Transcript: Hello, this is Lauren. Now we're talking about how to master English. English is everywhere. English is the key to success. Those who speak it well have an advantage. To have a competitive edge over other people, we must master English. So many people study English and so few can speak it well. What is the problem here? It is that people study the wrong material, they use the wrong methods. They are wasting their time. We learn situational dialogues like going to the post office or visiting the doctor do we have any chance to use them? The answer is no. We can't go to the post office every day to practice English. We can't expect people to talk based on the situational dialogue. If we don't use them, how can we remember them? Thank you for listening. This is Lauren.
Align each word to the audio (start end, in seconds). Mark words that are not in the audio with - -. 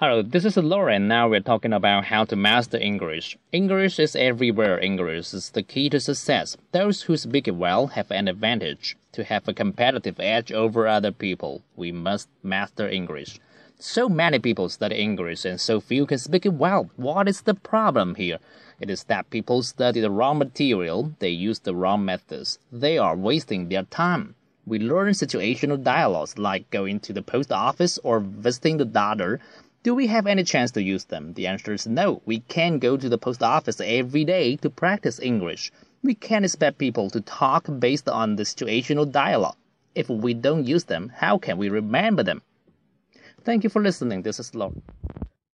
Hello, 0.00 0.22
this 0.22 0.44
is 0.44 0.56
Lauren. 0.56 1.06
Now 1.06 1.28
we're 1.28 1.38
talking 1.38 1.72
about 1.72 2.06
how 2.06 2.24
to 2.24 2.34
master 2.34 2.76
English. 2.76 3.38
English 3.52 4.00
is 4.00 4.16
everywhere. 4.16 4.76
English 4.80 5.32
is 5.32 5.50
the 5.50 5.62
key 5.62 5.88
to 5.90 6.00
success. 6.00 6.56
Those 6.72 7.02
who 7.02 7.16
speak 7.16 7.46
it 7.46 7.54
well 7.54 7.86
have 7.86 8.10
an 8.10 8.26
advantage. 8.26 8.96
To 9.12 9.22
have 9.22 9.46
a 9.46 9.54
competitive 9.54 10.18
edge 10.18 10.50
over 10.50 10.88
other 10.88 11.12
people, 11.12 11.62
we 11.76 11.92
must 11.92 12.28
master 12.42 12.88
English. 12.88 13.38
So 13.78 14.08
many 14.08 14.40
people 14.40 14.68
study 14.68 14.96
English 14.96 15.44
and 15.44 15.60
so 15.60 15.78
few 15.78 16.06
can 16.06 16.18
speak 16.18 16.44
it 16.44 16.54
well. 16.54 16.90
What 16.96 17.28
is 17.28 17.42
the 17.42 17.54
problem 17.54 18.16
here? 18.16 18.40
It 18.80 18.90
is 18.90 19.04
that 19.04 19.30
people 19.30 19.62
study 19.62 20.00
the 20.00 20.10
wrong 20.10 20.38
material, 20.38 21.12
they 21.20 21.30
use 21.30 21.60
the 21.60 21.74
wrong 21.76 22.04
methods. 22.04 22.58
They 22.72 22.98
are 22.98 23.14
wasting 23.14 23.68
their 23.68 23.84
time. 23.84 24.34
We 24.66 24.80
learn 24.80 25.12
situational 25.12 25.80
dialogues 25.80 26.36
like 26.36 26.68
going 26.70 26.98
to 27.00 27.12
the 27.12 27.22
post 27.22 27.52
office 27.52 27.98
or 28.02 28.18
visiting 28.18 28.78
the 28.78 28.86
doctor 28.86 29.38
do 29.84 29.94
we 29.94 30.06
have 30.06 30.26
any 30.26 30.42
chance 30.42 30.70
to 30.70 30.82
use 30.82 31.04
them? 31.04 31.34
The 31.34 31.46
answer 31.46 31.74
is 31.74 31.86
no. 31.86 32.22
We 32.24 32.40
can't 32.40 32.80
go 32.80 32.96
to 32.96 33.08
the 33.08 33.18
post 33.18 33.42
office 33.42 33.82
every 33.82 34.24
day 34.24 34.56
to 34.56 34.70
practice 34.70 35.20
English. 35.20 35.70
We 36.02 36.14
can't 36.14 36.46
expect 36.46 36.78
people 36.78 37.10
to 37.10 37.20
talk 37.20 37.68
based 37.78 38.08
on 38.08 38.36
the 38.36 38.44
situational 38.44 39.12
dialogue. 39.12 39.56
If 39.94 40.08
we 40.08 40.32
don't 40.32 40.64
use 40.64 40.84
them, 40.84 41.12
how 41.14 41.36
can 41.36 41.58
we 41.58 41.68
remember 41.68 42.22
them? 42.22 42.40
Thank 43.44 43.62
you 43.62 43.68
for 43.68 43.82
listening. 43.82 44.22
This 44.22 44.40
is 44.40 44.54
Lauren. 44.54 44.80